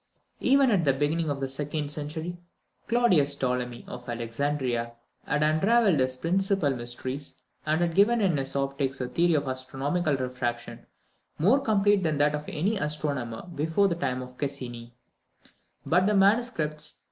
Even 0.39 0.71
at 0.71 0.83
the 0.83 0.93
beginning 0.93 1.29
of 1.29 1.39
the 1.41 1.47
second 1.47 1.91
century, 1.91 2.39
Claudius 2.87 3.35
Ptolemy 3.35 3.85
of 3.87 4.09
Alexandria 4.09 4.93
had 5.27 5.43
unravelled 5.43 6.01
its 6.01 6.15
principal 6.15 6.71
mysteries, 6.71 7.35
and 7.67 7.81
had 7.81 7.93
given 7.93 8.19
in 8.19 8.35
his 8.35 8.55
Optics 8.55 8.99
a 8.99 9.07
theory 9.07 9.35
of 9.35 9.47
astronomical 9.47 10.15
refraction 10.17 10.87
more 11.37 11.59
complete 11.59 12.01
than 12.01 12.17
that 12.17 12.33
of 12.33 12.45
any 12.47 12.77
astronomer 12.77 13.43
before 13.53 13.87
the 13.87 13.93
time 13.93 14.23
of 14.23 14.39
Cassini; 14.39 14.95
but 15.85 16.07
the 16.07 16.15
MSS. 16.15 16.99